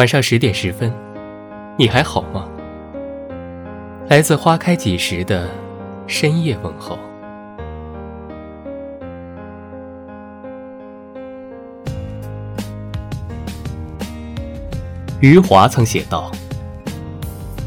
[0.00, 0.90] 晚上十点十分，
[1.76, 2.48] 你还好吗？
[4.08, 5.46] 来自花开几时的
[6.06, 6.98] 深夜问候。
[15.20, 16.32] 余华曾写道：“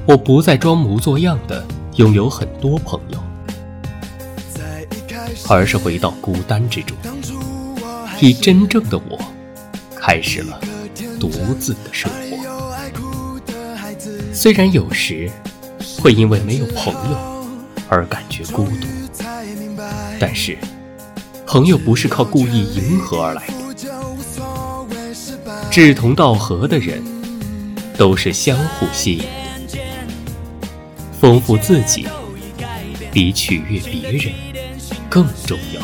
[0.07, 1.63] 我不再装模作样的
[1.97, 3.19] 拥有很多朋友，
[5.47, 6.97] 而是回到孤单之中，
[8.19, 9.19] 以真正的我
[9.95, 10.59] 开始了
[11.29, 12.37] 独自的生活。
[14.33, 15.31] 虽然有时
[16.01, 17.45] 会因为没有朋友
[17.87, 18.87] 而感觉孤独，
[20.19, 20.57] 但是
[21.45, 23.53] 朋友不是靠故意迎合而来的，
[25.71, 27.01] 志同道合的人。”
[27.95, 29.77] 都是相互吸引的，
[31.21, 32.07] 丰富自己
[33.11, 34.33] 比取悦别人
[35.07, 35.81] 更重要。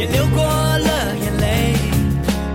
[0.00, 1.74] 也流过了眼泪，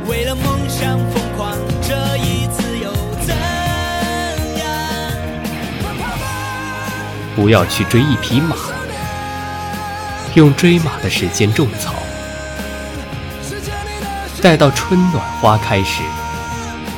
[0.08, 2.92] 为了梦想疯狂，这一次又
[3.24, 3.36] 怎
[4.58, 4.68] 样？
[7.36, 8.56] 不要去追一匹马，
[10.34, 11.94] 用追马的时间种草。
[14.42, 16.02] 待到春暖花开时，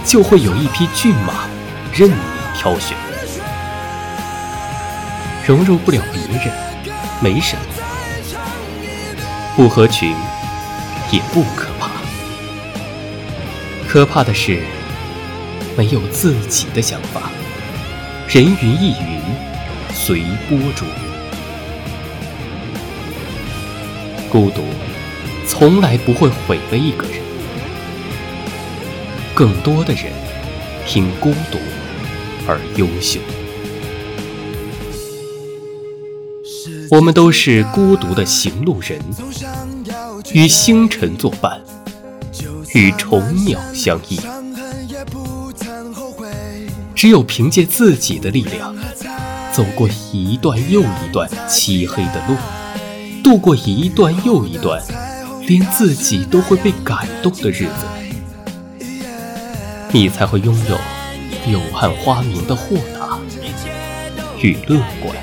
[0.05, 1.33] 就会有一匹骏马
[1.91, 2.15] 任你
[2.55, 2.95] 挑选。
[5.45, 6.53] 融入不了别人，
[7.19, 7.63] 没什么；
[9.57, 10.15] 不合群，
[11.11, 11.91] 也不可怕。
[13.87, 14.61] 可怕的是
[15.77, 17.31] 没有自己的想法，
[18.27, 19.21] 人云亦云，
[19.93, 20.93] 随波逐流。
[24.29, 24.61] 孤独
[25.47, 27.21] 从来不会毁了一个人。
[29.33, 30.11] 更多的人
[30.93, 31.59] 因孤独
[32.47, 33.19] 而优秀，
[36.89, 38.99] 我们都是孤独的行路人，
[40.33, 41.61] 与星辰作伴，
[42.73, 44.19] 与虫鸟相依。
[46.95, 48.75] 只有凭借自己的力量，
[49.51, 52.35] 走过一段又一段漆黑的路，
[53.23, 54.81] 度过一段又一段
[55.47, 58.85] 连自己都会被感动的日子。
[59.91, 60.77] 你才会拥有
[61.47, 63.19] 柳暗花明的豁达
[64.41, 65.15] 与乐观。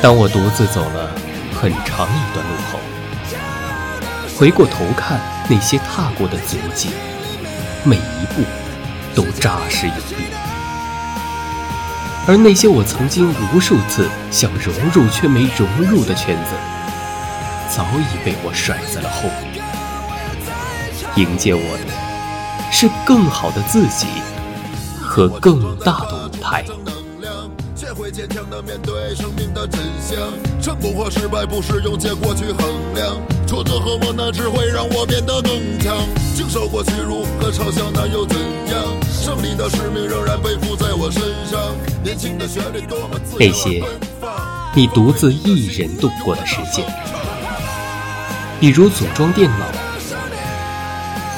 [0.00, 1.10] 当我独自走了
[1.60, 2.78] 很长一段路后，
[4.38, 6.90] 回过头看那些踏过的足迹。
[7.84, 8.42] 每一步
[9.14, 10.24] 都扎实有力，
[12.26, 16.52] 而那些我曾经无数次想融入却没融入的圈子，
[17.68, 19.64] 早已被我甩在了后面。
[21.16, 24.06] 迎接我的是更好的自己
[25.00, 26.64] 和更大的舞台。
[27.86, 30.18] 会坚强的面对生命的真相，
[30.60, 33.16] 成功和失败不是用结果去衡量，
[33.46, 35.96] 挫折和磨难只会让我变得更强。
[36.36, 38.36] 经受过屈辱和嘲笑，那又怎
[38.66, 38.84] 样？
[39.10, 41.58] 胜利的使命仍然背负在我身上。
[42.02, 43.82] 年轻的旋律多么自由那些
[44.74, 46.84] 你独自一人度过的时间，
[48.60, 49.66] 比如组装电脑，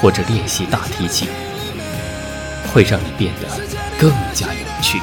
[0.01, 1.27] 或者练习大提琴，
[2.73, 3.47] 会让你变得
[3.99, 4.99] 更加有趣。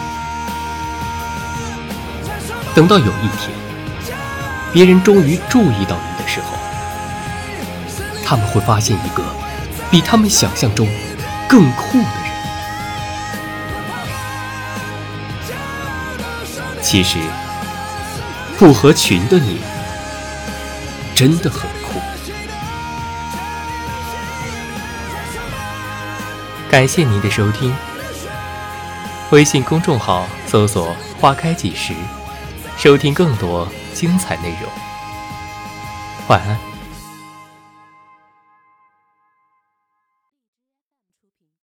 [2.78, 3.50] 等到有一天，
[4.72, 6.56] 别人终于注意到你的时候，
[8.24, 9.24] 他们会发现一个
[9.90, 10.86] 比他们想象中
[11.48, 12.30] 更酷的人。
[16.80, 17.18] 其实，
[18.56, 19.58] 不合群的你
[21.16, 21.98] 真的很酷。
[26.70, 27.74] 感谢您的收听，
[29.30, 31.92] 微信公众号搜索“花开几时”。
[32.78, 34.70] 收听更多精彩内容，
[36.28, 36.77] 晚安。